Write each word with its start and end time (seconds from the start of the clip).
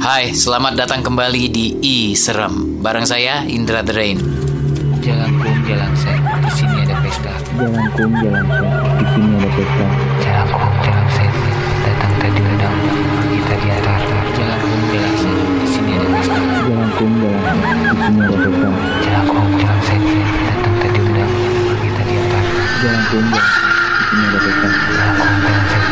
Hai, 0.00 0.32
selamat 0.32 0.80
datang 0.80 1.04
kembali 1.04 1.52
di 1.52 1.76
I 1.84 2.16
Serem. 2.16 2.80
Bareng 2.80 3.04
saya 3.04 3.44
Indra 3.44 3.84
The 3.84 3.92
Rain. 3.92 4.16
Jalan 5.04 5.28
kum, 5.36 5.52
jalan 5.68 5.92
set, 5.92 6.16
di 6.16 6.50
sini 6.56 6.88
ada 6.88 6.96
pesta. 7.04 7.28
Jalan 7.60 7.84
kum, 7.92 8.08
jalan 8.16 8.48
set, 8.48 8.64
di 8.96 9.04
sini 9.12 9.28
ada 9.36 9.48
pesta. 9.52 9.84
Jalan 10.24 10.48
kum, 10.56 10.72
jalan 10.80 11.06
set, 11.12 11.32
datang 11.84 12.12
tadi 12.16 12.40
ledang, 12.40 12.76
pagi 13.12 13.38
tadi 13.44 13.66
atar. 13.76 14.00
Jalan 14.32 14.58
kum, 14.64 14.80
jalan 14.88 15.14
set, 15.20 15.36
di 15.36 15.68
sini 15.68 15.92
ada 15.92 16.08
pesta. 16.16 16.40
Jalan 16.40 16.88
kum, 16.96 17.10
jalan 17.20 17.44
set, 17.44 17.60
di 17.60 18.00
sini 18.00 18.24
ada 18.24 18.48
pesta. 18.56 18.80
Jalan 19.04 19.24
kum, 19.28 19.48
jalan 19.60 19.80
set, 19.84 20.00
datang 20.48 20.74
tadi 20.80 21.00
ledang, 21.04 21.32
pagi 21.76 21.88
tadi 21.92 22.14
atar. 22.16 22.44
Jalan 22.80 23.02
kum, 23.04 23.24
jalan 23.36 23.52
set, 23.52 23.68
di 23.68 24.04
sini 24.08 24.24
ada 24.24 24.38
pesta. 24.48 24.64
Jalan 24.64 25.12
kum, 25.20 25.32
jalan 25.44 25.64
set, 25.68 25.84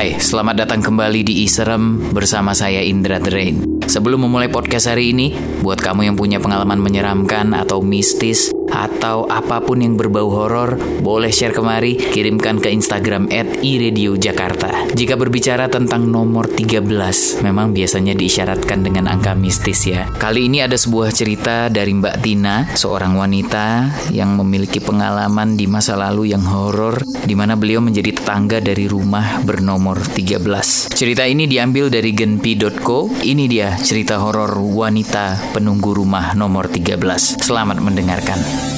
Hai, 0.00 0.16
selamat 0.16 0.64
datang 0.64 0.80
kembali 0.80 1.28
di 1.28 1.44
I 1.44 1.46
Serem 1.52 2.00
bersama 2.16 2.56
saya 2.56 2.80
Indra 2.80 3.20
The 3.20 3.28
Rain. 3.28 3.84
Sebelum 3.84 4.24
memulai 4.24 4.48
podcast 4.48 4.88
hari 4.88 5.12
ini, 5.12 5.36
buat 5.60 5.76
kamu 5.76 6.08
yang 6.08 6.16
punya 6.16 6.40
pengalaman 6.40 6.80
menyeramkan 6.80 7.52
atau 7.52 7.84
mistis 7.84 8.48
atau 8.80 9.28
apa 9.28 9.60
pun 9.60 9.84
yang 9.84 10.00
berbau 10.00 10.32
horor, 10.32 10.80
boleh 11.04 11.28
share 11.28 11.52
kemari, 11.52 12.00
kirimkan 12.00 12.56
ke 12.56 12.72
Instagram 12.72 13.28
@iradiojakarta. 13.60 14.96
Jika 14.96 15.20
berbicara 15.20 15.68
tentang 15.68 16.08
nomor 16.08 16.48
13, 16.48 17.44
memang 17.44 17.76
biasanya 17.76 18.16
diisyaratkan 18.16 18.80
dengan 18.80 19.12
angka 19.12 19.36
mistis 19.36 19.84
ya. 19.84 20.08
Kali 20.16 20.48
ini 20.48 20.64
ada 20.64 20.80
sebuah 20.80 21.12
cerita 21.12 21.68
dari 21.68 21.92
Mbak 21.92 22.16
Tina, 22.24 22.64
seorang 22.72 23.20
wanita 23.20 23.92
yang 24.08 24.40
memiliki 24.40 24.80
pengalaman 24.80 25.60
di 25.60 25.68
masa 25.68 26.00
lalu 26.00 26.32
yang 26.32 26.42
horor 26.48 27.04
di 27.04 27.34
mana 27.36 27.58
beliau 27.58 27.84
menjadi 27.84 28.16
tetangga 28.16 28.64
dari 28.64 28.88
rumah 28.88 29.44
bernomor 29.44 30.00
13. 30.00 30.88
Cerita 30.94 31.28
ini 31.28 31.44
diambil 31.44 31.92
dari 31.92 32.16
genpi.co. 32.16 33.10
Ini 33.20 33.44
dia 33.50 33.76
cerita 33.76 34.22
horor 34.22 34.56
wanita 34.56 35.52
penunggu 35.52 35.92
rumah 35.92 36.32
nomor 36.32 36.70
13. 36.70 37.40
Selamat 37.42 37.82
mendengarkan. 37.82 38.69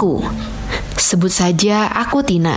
Aku. 0.00 0.24
Sebut 0.96 1.28
saja 1.28 1.84
aku 1.92 2.24
Tina. 2.24 2.56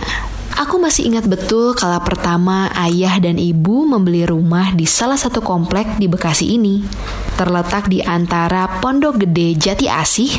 Aku 0.56 0.80
masih 0.80 1.12
ingat 1.12 1.28
betul 1.28 1.76
kala 1.76 2.00
pertama 2.00 2.72
ayah 2.72 3.20
dan 3.20 3.36
ibu 3.36 3.84
membeli 3.84 4.24
rumah 4.24 4.72
di 4.72 4.88
salah 4.88 5.20
satu 5.20 5.44
komplek 5.44 6.00
di 6.00 6.08
Bekasi 6.08 6.56
ini. 6.56 6.80
Terletak 7.36 7.92
di 7.92 8.00
antara 8.00 8.80
Pondok 8.80 9.20
Gede 9.28 9.60
Jati 9.60 9.92
Asih, 9.92 10.32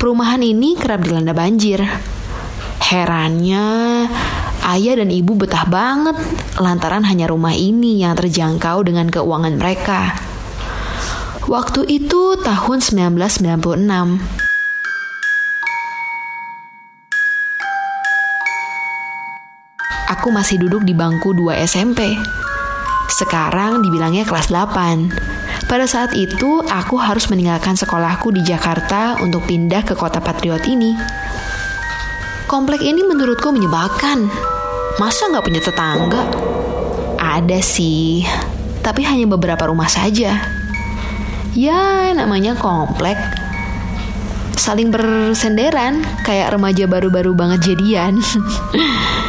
perumahan 0.00 0.40
ini 0.40 0.72
kerap 0.72 1.04
dilanda 1.04 1.36
banjir. 1.36 1.84
Herannya, 2.80 4.08
ayah 4.72 4.94
dan 5.04 5.12
ibu 5.12 5.36
betah 5.36 5.68
banget 5.68 6.16
lantaran 6.56 7.04
hanya 7.04 7.28
rumah 7.28 7.52
ini 7.52 8.00
yang 8.00 8.16
terjangkau 8.16 8.88
dengan 8.88 9.12
keuangan 9.12 9.52
mereka. 9.52 10.16
Waktu 11.44 11.84
itu 11.92 12.40
tahun 12.40 12.80
1996. 12.80 14.47
Aku 20.18 20.34
masih 20.34 20.58
duduk 20.58 20.82
di 20.82 20.98
bangku 20.98 21.30
2 21.30 21.62
SMP. 21.62 22.18
Sekarang 23.06 23.86
dibilangnya 23.86 24.26
kelas 24.26 24.50
8. 24.50 25.14
Pada 25.70 25.86
saat 25.86 26.10
itu, 26.18 26.58
aku 26.66 26.98
harus 26.98 27.30
meninggalkan 27.30 27.78
sekolahku 27.78 28.34
di 28.34 28.42
Jakarta 28.42 29.14
untuk 29.22 29.46
pindah 29.46 29.86
ke 29.86 29.94
kota 29.94 30.18
patriot 30.18 30.66
ini. 30.66 30.98
Komplek 32.50 32.82
ini 32.82 33.06
menurutku 33.06 33.54
menyebalkan. 33.54 34.26
Masa 34.98 35.30
nggak 35.30 35.46
punya 35.46 35.62
tetangga? 35.62 36.26
Ada 37.14 37.62
sih, 37.62 38.26
tapi 38.82 39.06
hanya 39.06 39.30
beberapa 39.30 39.70
rumah 39.70 39.86
saja. 39.86 40.34
Ya, 41.54 42.10
namanya 42.10 42.58
komplek. 42.58 43.22
Saling 44.58 44.90
bersenderan, 44.90 46.02
kayak 46.26 46.58
remaja 46.58 46.90
baru-baru 46.90 47.38
banget 47.38 47.70
jadian. 47.70 48.18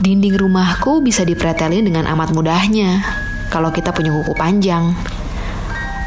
Dinding 0.00 0.40
rumahku 0.40 1.04
bisa 1.04 1.28
dipretelin 1.28 1.84
dengan 1.84 2.08
amat 2.16 2.32
mudahnya 2.32 3.04
kalau 3.52 3.68
kita 3.68 3.92
punya 3.92 4.08
kuku 4.08 4.32
panjang. 4.32 4.96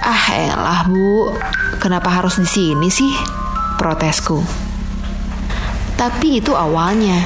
Ah, 0.01 0.25
elah, 0.33 0.81
Bu. 0.89 1.29
Kenapa 1.77 2.09
harus 2.09 2.41
di 2.41 2.49
sini 2.49 2.89
sih? 2.89 3.13
Protesku. 3.77 4.41
Tapi 5.93 6.41
itu 6.41 6.57
awalnya. 6.57 7.21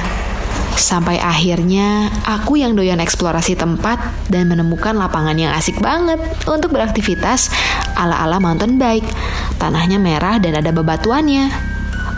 Sampai 0.76 1.18
akhirnya 1.18 2.12
aku 2.22 2.60
yang 2.60 2.76
doyan 2.76 3.00
eksplorasi 3.00 3.56
tempat 3.56 4.28
dan 4.28 4.46
menemukan 4.46 4.94
lapangan 4.94 5.34
yang 5.34 5.50
asik 5.56 5.80
banget 5.80 6.20
untuk 6.46 6.76
beraktivitas 6.76 7.48
ala-ala 7.96 8.38
mountain 8.38 8.76
bike. 8.76 9.08
Tanahnya 9.56 9.96
merah 9.96 10.36
dan 10.36 10.54
ada 10.60 10.70
bebatuannya. 10.70 11.48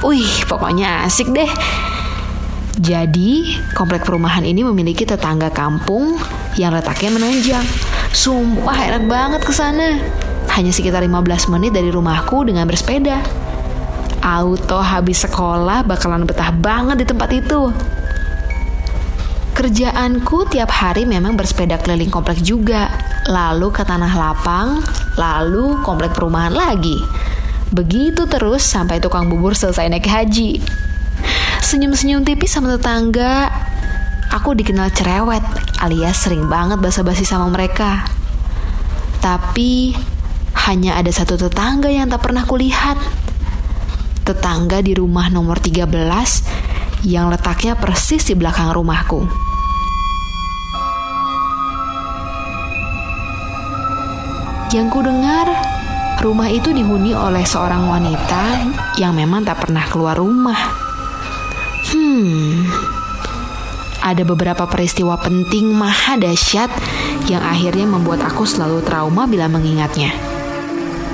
Wih, 0.03 0.45
pokoknya 0.51 1.07
asik 1.09 1.31
deh. 1.33 1.49
Jadi, 2.81 3.61
komplek 3.77 4.09
perumahan 4.09 4.41
ini 4.41 4.65
memiliki 4.65 5.05
tetangga 5.05 5.53
kampung 5.53 6.17
yang 6.57 6.73
letaknya 6.73 7.13
menanjak. 7.13 7.65
Sumpah 8.17 8.73
enak 8.73 9.05
banget 9.05 9.45
ke 9.45 9.53
sana. 9.53 10.01
Hanya 10.49 10.73
sekitar 10.73 11.05
15 11.05 11.53
menit 11.53 11.77
dari 11.77 11.93
rumahku 11.93 12.41
dengan 12.49 12.65
bersepeda. 12.65 13.21
Auto 14.25 14.81
habis 14.81 15.29
sekolah 15.29 15.85
bakalan 15.85 16.25
betah 16.25 16.49
banget 16.57 17.05
di 17.05 17.07
tempat 17.07 17.29
itu. 17.37 17.69
Kerjaanku 19.53 20.49
tiap 20.49 20.73
hari 20.73 21.05
memang 21.05 21.37
bersepeda 21.37 21.77
keliling 21.85 22.09
komplek 22.09 22.41
juga. 22.41 22.89
Lalu 23.29 23.69
ke 23.77 23.85
tanah 23.85 24.13
lapang, 24.17 24.81
lalu 25.21 25.77
komplek 25.85 26.17
perumahan 26.17 26.57
lagi. 26.57 26.97
Begitu 27.77 28.25
terus 28.25 28.65
sampai 28.65 29.05
tukang 29.05 29.29
bubur 29.29 29.53
selesai 29.53 29.93
naik 29.93 30.09
haji. 30.09 30.81
Senyum-senyum 31.71 32.27
tipis 32.27 32.51
sama 32.51 32.75
tetangga. 32.75 33.47
Aku 34.35 34.59
dikenal 34.59 34.91
cerewet, 34.91 35.39
alias 35.79 36.19
sering 36.19 36.51
banget 36.51 36.83
basa-basi 36.83 37.23
sama 37.23 37.47
mereka. 37.47 38.11
Tapi 39.23 39.95
hanya 40.67 40.99
ada 40.99 41.15
satu 41.15 41.39
tetangga 41.39 41.87
yang 41.87 42.11
tak 42.11 42.27
pernah 42.27 42.43
kulihat. 42.43 42.99
Tetangga 44.27 44.83
di 44.83 44.99
rumah 44.99 45.31
nomor 45.31 45.63
13 45.63 45.87
yang 47.07 47.31
letaknya 47.31 47.79
persis 47.79 48.27
di 48.27 48.35
belakang 48.35 48.75
rumahku. 48.75 49.31
Yang 54.75 54.87
ku 54.91 55.07
dengar, 55.07 55.47
rumah 56.19 56.51
itu 56.51 56.75
dihuni 56.75 57.15
oleh 57.15 57.47
seorang 57.47 57.87
wanita 57.87 58.75
yang 58.99 59.15
memang 59.15 59.47
tak 59.47 59.63
pernah 59.63 59.87
keluar 59.87 60.19
rumah. 60.19 60.90
Hmm, 62.11 62.67
ada 64.03 64.27
beberapa 64.27 64.67
peristiwa 64.67 65.15
penting 65.15 65.71
maha 65.71 66.19
dahsyat 66.19 66.67
yang 67.31 67.39
akhirnya 67.39 67.87
membuat 67.87 68.27
aku 68.27 68.43
selalu 68.43 68.83
trauma 68.83 69.31
bila 69.31 69.47
mengingatnya. 69.47 70.11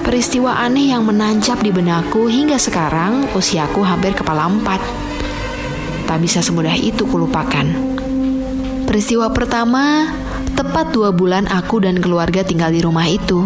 Peristiwa 0.00 0.56
aneh 0.56 0.96
yang 0.96 1.04
menancap 1.04 1.60
di 1.60 1.68
benakku 1.68 2.32
hingga 2.32 2.56
sekarang 2.56 3.28
usiaku 3.36 3.84
hampir 3.84 4.16
kepala 4.16 4.48
empat. 4.48 4.80
Tak 6.08 6.16
bisa 6.16 6.40
semudah 6.40 6.72
itu 6.72 7.04
kulupakan. 7.04 7.76
Peristiwa 8.88 9.28
pertama, 9.37 10.16
tepat 10.56 10.96
dua 10.96 11.12
bulan 11.12 11.44
aku 11.44 11.84
dan 11.84 12.00
keluarga 12.00 12.40
tinggal 12.40 12.72
di 12.72 12.81
rumah 12.81 13.04
itu. 13.04 13.44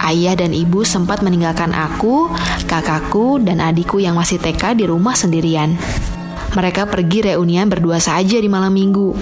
Ayah 0.00 0.40
dan 0.40 0.56
ibu 0.56 0.88
sempat 0.88 1.20
meninggalkan 1.20 1.76
aku, 1.76 2.32
kakakku, 2.64 3.44
dan 3.44 3.60
adikku 3.60 4.00
yang 4.00 4.16
masih 4.16 4.40
TK 4.40 4.72
di 4.80 4.88
rumah 4.88 5.12
sendirian. 5.12 5.76
Mereka 6.52 6.84
pergi 6.84 7.32
reunian 7.32 7.68
berdua 7.72 7.96
saja 7.96 8.36
di 8.36 8.48
malam 8.48 8.76
minggu. 8.76 9.16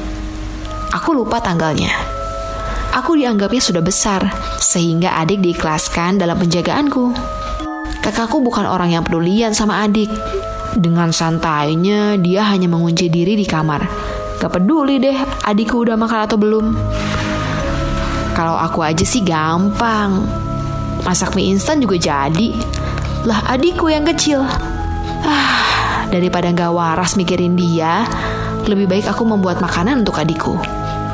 Aku 0.90 1.14
lupa 1.14 1.38
tanggalnya. 1.38 1.94
Aku 2.90 3.14
dianggapnya 3.14 3.62
sudah 3.62 3.78
besar, 3.78 4.26
sehingga 4.58 5.14
adik 5.14 5.38
diikhlaskan 5.38 6.18
dalam 6.18 6.34
penjagaanku. 6.34 7.14
Kakakku 8.02 8.42
bukan 8.42 8.66
orang 8.66 8.98
yang 8.98 9.06
pedulian 9.06 9.54
sama 9.54 9.86
adik. 9.86 10.10
Dengan 10.74 11.14
santainya, 11.14 12.18
dia 12.18 12.42
hanya 12.50 12.66
mengunci 12.66 13.06
diri 13.06 13.38
di 13.38 13.46
kamar. 13.46 13.86
Gak 14.40 14.56
peduli 14.56 14.96
deh 14.96 15.20
adikku 15.44 15.84
udah 15.84 16.00
makan 16.00 16.20
atau 16.24 16.40
belum. 16.40 16.66
Kalau 18.32 18.56
aku 18.56 18.80
aja 18.80 19.04
sih 19.04 19.20
gampang. 19.20 20.24
Masak 21.04 21.36
mie 21.36 21.52
instan 21.52 21.76
juga 21.76 22.00
jadi. 22.00 22.56
Lah 23.28 23.44
adikku 23.52 23.92
yang 23.92 24.08
kecil. 24.08 24.40
Ah, 25.20 25.59
Daripada 26.10 26.50
nggak 26.50 26.74
waras 26.74 27.14
mikirin 27.14 27.54
dia, 27.54 28.02
lebih 28.66 28.90
baik 28.90 29.06
aku 29.06 29.22
membuat 29.22 29.62
makanan 29.62 30.02
untuk 30.02 30.18
adikku. 30.18 30.58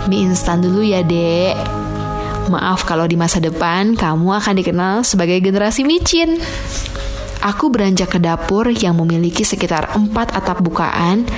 Mie 0.08 0.24
instan 0.24 0.64
dulu 0.64 0.80
ya, 0.80 1.04
Dek. 1.04 1.56
Maaf 2.48 2.86
kalau 2.86 3.04
di 3.10 3.18
masa 3.18 3.42
depan 3.42 3.98
kamu 3.98 4.38
akan 4.38 4.54
dikenal 4.56 4.94
sebagai 5.02 5.36
generasi 5.42 5.82
micin. 5.82 6.38
Aku 7.42 7.68
beranjak 7.68 8.16
ke 8.16 8.18
dapur 8.18 8.72
yang 8.72 8.96
memiliki 8.96 9.44
sekitar 9.44 9.92
empat 9.92 10.32
atap 10.32 10.64
bukaan 10.64 11.28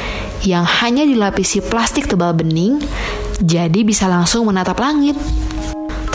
yang 0.46 0.62
hanya 0.62 1.02
dilapisi 1.02 1.58
plastik 1.58 2.06
tebal 2.06 2.36
bening, 2.36 2.78
jadi 3.42 3.82
bisa 3.82 4.06
langsung 4.06 4.46
menatap 4.46 4.78
langit. 4.78 5.18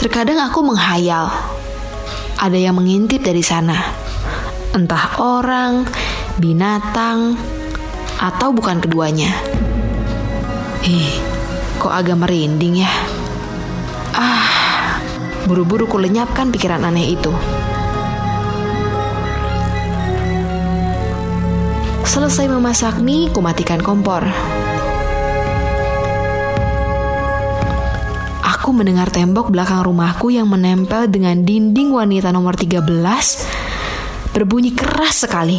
Terkadang 0.00 0.40
aku 0.40 0.64
menghayal, 0.64 1.28
ada 2.40 2.58
yang 2.58 2.80
mengintip 2.80 3.20
dari 3.20 3.44
sana. 3.44 3.76
Entah 4.72 5.20
orang, 5.20 5.84
binatang, 6.38 7.38
atau 8.18 8.54
bukan 8.54 8.78
keduanya. 8.80 9.30
Ih, 10.84 11.10
kok 11.80 11.92
agak 11.92 12.20
merinding 12.20 12.84
ya? 12.84 12.92
Ah, 14.14 15.00
buru-buru 15.48 15.88
ku 15.88 15.98
lenyapkan 15.98 16.52
pikiran 16.54 16.84
aneh 16.86 17.16
itu. 17.16 17.32
Selesai 22.04 22.46
memasak 22.46 23.02
mie, 23.02 23.32
ku 23.34 23.42
matikan 23.42 23.82
kompor. 23.82 24.22
Aku 28.44 28.72
mendengar 28.72 29.12
tembok 29.12 29.52
belakang 29.52 29.84
rumahku 29.84 30.32
yang 30.32 30.48
menempel 30.48 31.04
dengan 31.10 31.44
dinding 31.44 31.92
wanita 31.92 32.32
nomor 32.32 32.56
13 32.56 32.80
berbunyi 34.32 34.72
keras 34.72 35.28
sekali. 35.28 35.58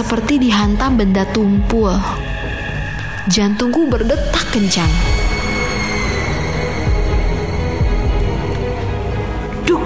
Seperti 0.00 0.40
dihantam 0.40 0.96
benda 0.96 1.28
tumpul. 1.28 1.92
Jantungku 3.28 3.84
berdetak 3.84 4.48
kencang. 4.48 4.88
Duh. 9.68 9.84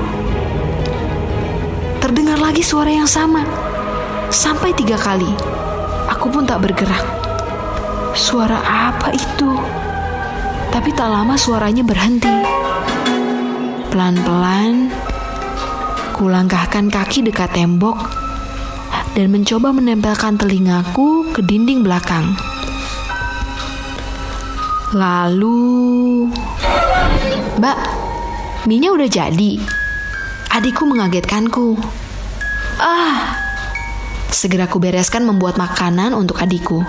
Terdengar 1.99 2.39
lagi 2.39 2.63
suara 2.63 2.95
yang 2.95 3.11
sama. 3.11 3.43
Sampai 4.31 4.71
tiga 4.79 4.95
kali. 4.95 5.35
Aku 6.07 6.31
pun 6.31 6.47
tak 6.47 6.63
bergerak. 6.63 7.03
Suara 8.15 8.63
apa 8.63 9.11
itu? 9.11 9.51
Tapi 10.71 10.95
tak 10.95 11.11
lama 11.11 11.35
suaranya 11.35 11.83
berhenti. 11.83 12.31
Pelan-pelan, 13.91 14.95
kulangkahkan 16.15 16.87
kaki 16.87 17.27
dekat 17.27 17.51
tembok 17.51 18.24
dan 19.15 19.31
mencoba 19.31 19.71
menempelkan 19.71 20.35
telingaku 20.35 21.31
ke 21.31 21.41
dinding 21.47 21.87
belakang. 21.87 22.35
Lalu, 24.95 26.31
Mbak, 27.59 27.79
minyak 28.67 28.95
udah 28.95 29.09
jadi. 29.11 29.59
Adikku 30.55 30.87
mengagetkanku. 30.87 31.79
Ah, 32.79 33.39
segera 34.31 34.67
ku 34.71 34.79
bereskan 34.83 35.27
membuat 35.27 35.59
makanan 35.59 36.15
untuk 36.15 36.39
adikku. 36.43 36.83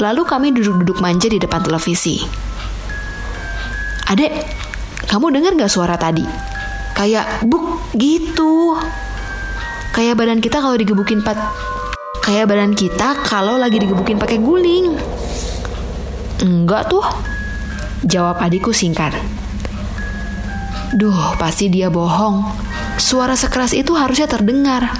Lalu 0.00 0.22
kami 0.24 0.52
duduk-duduk 0.52 1.00
manja 1.00 1.28
di 1.28 1.40
depan 1.40 1.64
televisi. 1.64 2.20
Adek, 4.08 4.32
kamu 5.08 5.32
dengar 5.32 5.52
gak 5.56 5.72
suara 5.72 5.96
tadi? 5.96 6.24
Kayak 6.92 7.44
buk 7.44 7.92
gitu. 7.96 8.76
Kayak 9.94 10.18
badan 10.18 10.42
kita 10.42 10.58
kalau 10.58 10.74
digebukin 10.74 11.22
pat 11.22 11.38
kayak 12.26 12.50
badan 12.50 12.74
kita 12.74 13.14
kalau 13.22 13.54
lagi 13.54 13.78
digebukin 13.78 14.18
pakai 14.18 14.42
guling. 14.42 14.98
Enggak 16.42 16.90
tuh. 16.90 17.06
Jawab 18.02 18.42
adikku 18.42 18.74
singkat. 18.74 19.14
Duh, 20.98 21.38
pasti 21.38 21.70
dia 21.70 21.94
bohong. 21.94 22.42
Suara 22.98 23.38
sekeras 23.38 23.70
itu 23.70 23.94
harusnya 23.94 24.26
terdengar. 24.26 24.90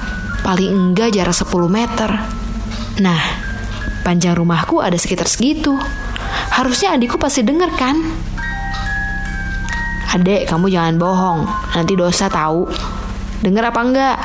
Paling 0.47 0.71
enggak 0.71 1.11
jarak 1.11 1.35
10 1.35 1.67
meter. 1.67 2.09
Nah, 3.03 3.21
panjang 4.07 4.39
rumahku 4.39 4.79
ada 4.79 4.95
sekitar 4.95 5.27
segitu. 5.27 5.75
Harusnya 6.55 6.95
adikku 6.95 7.19
pasti 7.19 7.43
denger 7.43 7.71
kan? 7.75 7.99
Adek, 10.15 10.47
kamu 10.47 10.71
jangan 10.71 10.95
bohong. 10.95 11.39
Nanti 11.75 11.99
dosa 11.99 12.31
tahu. 12.31 12.63
Dengar 13.43 13.75
apa 13.75 13.81
enggak? 13.83 14.17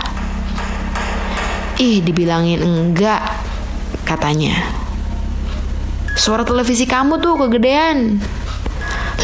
Ih, 1.81 2.05
dibilangin 2.05 2.61
enggak, 2.61 3.25
katanya. 4.05 4.53
Suara 6.13 6.45
televisi 6.45 6.85
kamu 6.85 7.17
tuh 7.25 7.41
kegedean. 7.41 8.21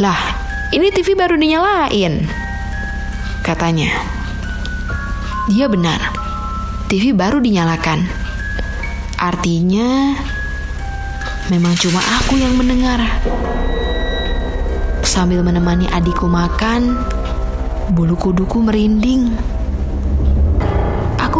Lah, 0.00 0.16
ini 0.72 0.88
TV 0.88 1.12
baru 1.12 1.36
dinyalain. 1.36 2.24
Katanya. 3.44 3.92
Dia 5.52 5.68
benar. 5.68 6.00
TV 6.88 7.12
baru 7.12 7.44
dinyalakan. 7.44 8.08
Artinya, 9.20 10.16
memang 11.52 11.76
cuma 11.76 12.00
aku 12.24 12.40
yang 12.40 12.56
mendengar. 12.56 13.04
Sambil 15.04 15.44
menemani 15.44 15.92
adikku 15.92 16.24
makan, 16.24 17.04
bulu 17.92 18.16
kuduku 18.16 18.64
merinding. 18.64 19.55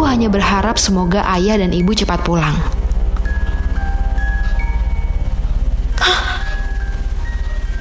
Hanya 0.07 0.31
berharap 0.31 0.79
semoga 0.79 1.19
ayah 1.35 1.59
dan 1.59 1.75
ibu 1.75 1.91
cepat 1.91 2.23
pulang. 2.23 2.55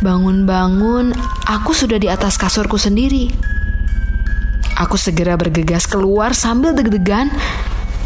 Bangun-bangun, 0.02 1.14
aku 1.46 1.70
sudah 1.70 2.02
di 2.02 2.10
atas 2.10 2.34
kasurku 2.34 2.82
sendiri. 2.82 3.30
Aku 4.74 4.98
segera 4.98 5.38
bergegas 5.38 5.86
keluar 5.86 6.34
sambil 6.34 6.74
deg-degan. 6.74 7.30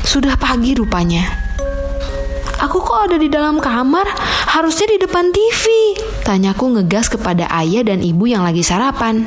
Sudah 0.05 0.37
pagi 0.37 0.77
rupanya. 0.77 1.25
Aku 2.61 2.85
kok 2.85 3.09
ada 3.09 3.17
di 3.17 3.33
dalam 3.33 3.57
kamar? 3.57 4.05
Harusnya 4.53 4.93
di 4.93 5.01
depan 5.01 5.33
TV. 5.33 5.97
Tanyaku 6.29 6.77
ngegas 6.77 7.09
kepada 7.09 7.49
ayah 7.57 7.89
dan 7.89 8.05
ibu 8.05 8.29
yang 8.29 8.45
lagi 8.45 8.61
sarapan. 8.61 9.25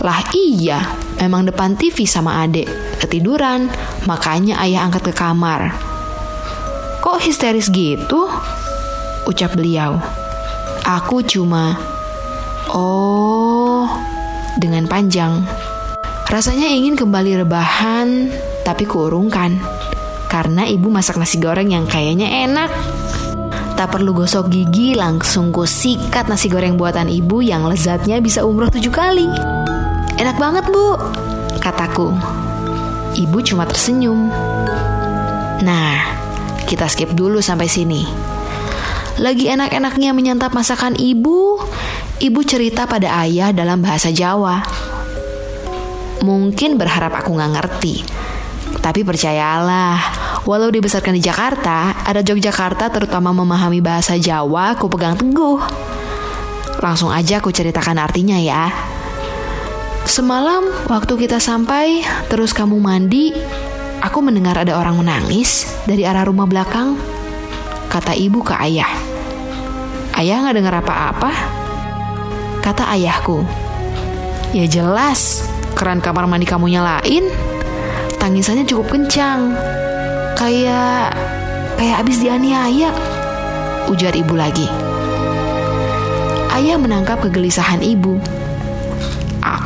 Lah 0.00 0.24
iya, 0.32 0.80
memang 1.20 1.44
depan 1.44 1.76
TV 1.76 2.08
sama 2.08 2.40
adek. 2.40 2.87
Ketiduran, 2.98 3.70
makanya 4.10 4.58
ayah 4.66 4.86
angkat 4.86 5.10
ke 5.10 5.12
kamar. 5.14 5.70
Kok 6.98 7.22
histeris 7.22 7.70
gitu? 7.70 8.26
Ucap 9.24 9.54
beliau. 9.54 10.02
Aku 10.82 11.22
cuma, 11.22 11.78
oh, 12.74 13.86
dengan 14.58 14.90
panjang. 14.90 15.46
Rasanya 16.28 16.68
ingin 16.68 16.98
kembali 16.98 17.46
rebahan, 17.46 18.28
tapi 18.66 18.84
kuurungkan. 18.84 19.56
Karena 20.28 20.68
ibu 20.68 20.92
masak 20.92 21.16
nasi 21.16 21.40
goreng 21.40 21.72
yang 21.72 21.88
kayaknya 21.88 22.44
enak. 22.44 22.68
Tak 23.78 23.94
perlu 23.94 24.12
gosok 24.12 24.50
gigi, 24.50 24.92
langsung 24.92 25.54
ku 25.54 25.64
sikat 25.64 26.26
nasi 26.26 26.50
goreng 26.50 26.74
buatan 26.74 27.08
ibu 27.08 27.40
yang 27.40 27.64
lezatnya 27.64 28.18
bisa 28.18 28.44
umroh 28.44 28.68
tujuh 28.68 28.90
kali. 28.92 29.30
Enak 30.18 30.36
banget 30.36 30.66
bu, 30.68 30.98
kataku. 31.62 32.37
Ibu 33.18 33.42
cuma 33.42 33.66
tersenyum. 33.66 34.30
Nah, 35.66 35.96
kita 36.70 36.86
skip 36.86 37.10
dulu 37.18 37.42
sampai 37.42 37.66
sini. 37.66 38.06
Lagi 39.18 39.50
enak-enaknya 39.50 40.14
menyantap 40.14 40.54
masakan 40.54 40.94
ibu, 40.94 41.58
ibu 42.22 42.40
cerita 42.46 42.86
pada 42.86 43.18
ayah 43.26 43.50
dalam 43.50 43.82
bahasa 43.82 44.14
Jawa. 44.14 44.62
Mungkin 46.22 46.78
berharap 46.78 47.18
aku 47.18 47.34
nggak 47.34 47.52
ngerti, 47.58 48.06
tapi 48.78 49.02
percayalah, 49.02 49.98
walau 50.46 50.70
dibesarkan 50.70 51.18
di 51.18 51.22
Jakarta, 51.22 51.98
ada 52.06 52.22
Yogyakarta 52.22 52.86
terutama 52.94 53.34
memahami 53.34 53.82
bahasa 53.82 54.14
Jawa, 54.14 54.78
aku 54.78 54.86
pegang 54.86 55.18
teguh. 55.18 55.58
Langsung 56.78 57.10
aja 57.10 57.42
aku 57.42 57.50
ceritakan 57.50 57.98
artinya 57.98 58.38
ya. 58.38 58.70
Semalam 60.08 60.64
waktu 60.88 61.20
kita 61.20 61.36
sampai, 61.36 62.00
terus 62.32 62.56
kamu 62.56 62.80
mandi, 62.80 63.28
aku 64.00 64.24
mendengar 64.24 64.56
ada 64.56 64.80
orang 64.80 64.96
menangis 64.96 65.68
dari 65.84 66.08
arah 66.08 66.24
rumah 66.24 66.48
belakang. 66.48 66.96
Kata 67.92 68.16
ibu 68.16 68.40
ke 68.40 68.56
ayah. 68.56 68.88
Ayah 70.16 70.40
nggak 70.40 70.56
dengar 70.56 70.74
apa-apa? 70.80 71.28
Kata 72.64 72.88
ayahku. 72.96 73.44
Ya 74.56 74.64
jelas, 74.64 75.44
keran 75.76 76.00
kamar 76.00 76.24
mandi 76.24 76.48
kamu 76.48 76.72
nyalain. 76.72 77.28
Tangisannya 78.16 78.64
cukup 78.64 78.88
kencang. 78.88 79.60
Kayak 80.40 81.20
kayak 81.76 82.00
abis 82.00 82.24
dianiaya. 82.24 82.96
Ujar 83.92 84.16
ibu 84.16 84.32
lagi. 84.32 84.64
Ayah 86.48 86.80
menangkap 86.80 87.20
kegelisahan 87.20 87.84
ibu. 87.84 88.37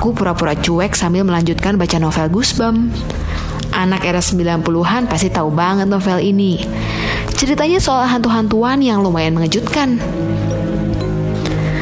Aku 0.02 0.10
pura-pura 0.10 0.58
cuek 0.58 0.98
sambil 0.98 1.22
melanjutkan 1.22 1.78
baca 1.78 1.94
novel 2.02 2.26
Gusbam. 2.26 2.90
Anak 3.70 4.02
era 4.02 4.18
90-an 4.18 5.06
pasti 5.06 5.30
tahu 5.30 5.54
banget 5.54 5.86
novel 5.86 6.18
ini. 6.18 6.58
Ceritanya 7.38 7.78
soal 7.78 8.10
hantu-hantuan 8.10 8.82
yang 8.82 8.98
lumayan 8.98 9.38
mengejutkan. 9.38 10.02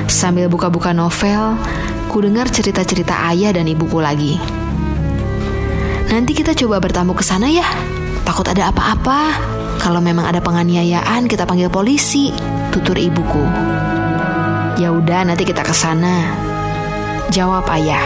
Sambil 0.05 0.53
buka-buka 0.53 0.93
novel, 0.93 1.57
ku 2.13 2.21
dengar 2.21 2.53
cerita-cerita 2.53 3.25
ayah 3.33 3.57
dan 3.57 3.65
ibuku 3.65 4.05
lagi. 4.05 4.37
Nanti 6.13 6.37
kita 6.37 6.53
coba 6.53 6.77
bertamu 6.77 7.17
ke 7.17 7.25
sana 7.25 7.49
ya. 7.49 7.65
Takut 8.29 8.45
ada 8.53 8.69
apa-apa. 8.69 9.33
Kalau 9.81 10.05
memang 10.05 10.29
ada 10.29 10.45
penganiayaan, 10.45 11.25
kita 11.25 11.49
panggil 11.49 11.73
polisi. 11.73 12.37
Tutur 12.69 13.01
ibuku. 13.01 13.49
Ya 14.77 14.93
udah, 14.93 15.25
nanti 15.25 15.49
kita 15.49 15.65
ke 15.65 15.73
sana. 15.73 16.50
Jawab 17.31 17.63
ayah. 17.71 18.03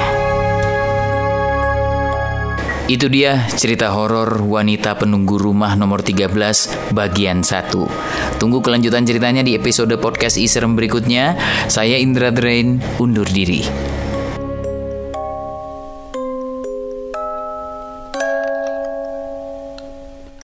Itu 2.84 3.08
dia 3.08 3.40
cerita 3.56 3.88
horor 3.88 4.44
wanita 4.44 5.00
penunggu 5.00 5.40
rumah 5.40 5.72
nomor 5.80 6.04
13 6.04 6.92
bagian 6.92 7.40
1. 7.40 7.72
Tunggu 8.36 8.60
kelanjutan 8.60 9.08
ceritanya 9.08 9.40
di 9.40 9.56
episode 9.56 9.96
podcast 9.96 10.36
Iserem 10.36 10.76
berikutnya. 10.76 11.40
Saya 11.72 11.96
Indra 11.96 12.28
Drain 12.28 12.84
undur 13.00 13.24
diri. 13.24 13.93